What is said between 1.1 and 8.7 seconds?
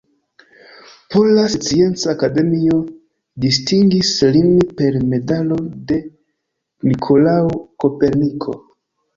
Pola Scienca Akademio distingis lin per medalo de Nikolao Koperniko.